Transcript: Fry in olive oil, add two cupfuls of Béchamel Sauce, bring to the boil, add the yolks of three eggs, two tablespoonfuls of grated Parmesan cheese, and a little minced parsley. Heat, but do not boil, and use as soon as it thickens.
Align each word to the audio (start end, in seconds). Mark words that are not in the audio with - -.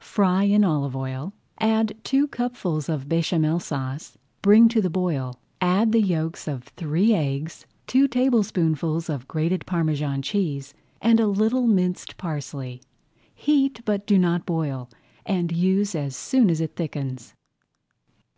Fry 0.00 0.44
in 0.44 0.64
olive 0.64 0.96
oil, 0.96 1.34
add 1.60 1.94
two 2.04 2.26
cupfuls 2.26 2.88
of 2.88 3.06
Béchamel 3.06 3.60
Sauce, 3.60 4.16
bring 4.40 4.66
to 4.68 4.80
the 4.80 4.88
boil, 4.88 5.38
add 5.60 5.92
the 5.92 6.00
yolks 6.00 6.48
of 6.48 6.64
three 6.68 7.12
eggs, 7.12 7.66
two 7.86 8.08
tablespoonfuls 8.08 9.10
of 9.10 9.28
grated 9.28 9.66
Parmesan 9.66 10.22
cheese, 10.22 10.72
and 11.02 11.20
a 11.20 11.26
little 11.26 11.66
minced 11.66 12.16
parsley. 12.16 12.80
Heat, 13.34 13.82
but 13.84 14.06
do 14.06 14.16
not 14.16 14.46
boil, 14.46 14.88
and 15.26 15.52
use 15.52 15.94
as 15.94 16.16
soon 16.16 16.48
as 16.48 16.62
it 16.62 16.76
thickens. 16.76 17.34